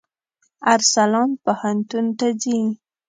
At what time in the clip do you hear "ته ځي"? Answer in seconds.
2.17-2.59